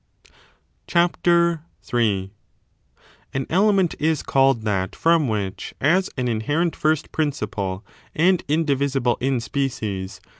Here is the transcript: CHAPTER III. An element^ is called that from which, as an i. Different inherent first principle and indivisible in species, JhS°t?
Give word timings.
CHAPTER 0.87 1.61
III. 1.93 2.33
An 3.35 3.45
element^ 3.45 3.93
is 3.99 4.23
called 4.23 4.63
that 4.63 4.95
from 4.95 5.27
which, 5.27 5.75
as 5.79 6.07
an 6.17 6.23
i. 6.23 6.23
Different 6.23 6.29
inherent 6.41 6.75
first 6.75 7.11
principle 7.11 7.85
and 8.15 8.43
indivisible 8.47 9.19
in 9.21 9.39
species, 9.39 10.19
JhS°t? 10.23 10.29